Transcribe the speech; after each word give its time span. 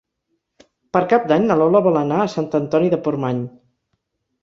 Per 0.97 1.01
Cap 1.11 1.27
d'Any 1.33 1.45
na 1.51 1.59
Lola 1.61 1.83
vol 1.91 2.01
anar 2.01 2.19
a 2.25 2.29
Sant 2.39 2.51
Antoni 2.65 2.93
de 2.97 3.03
Portmany. 3.07 3.47